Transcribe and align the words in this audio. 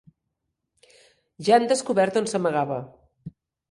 Ja 1.51 1.59
han 1.61 1.71
descobert 1.75 2.21
on 2.25 2.35
s'amagava. 2.35 2.85